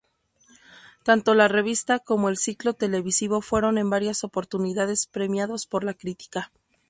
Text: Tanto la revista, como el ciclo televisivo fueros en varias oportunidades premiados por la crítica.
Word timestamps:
Tanto 1.03 1.35
la 1.35 1.47
revista, 1.47 1.99
como 1.99 2.29
el 2.29 2.37
ciclo 2.37 2.73
televisivo 2.73 3.39
fueros 3.39 3.77
en 3.77 3.91
varias 3.91 4.23
oportunidades 4.23 5.05
premiados 5.05 5.67
por 5.67 5.83
la 5.83 5.93
crítica. 5.93 6.51